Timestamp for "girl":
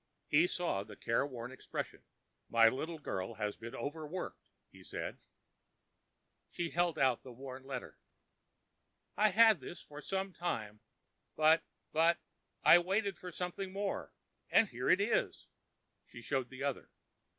2.97-3.35